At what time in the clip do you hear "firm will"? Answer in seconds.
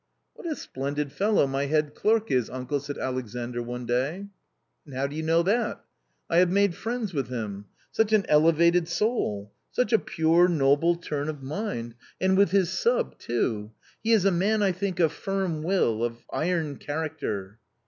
15.11-16.03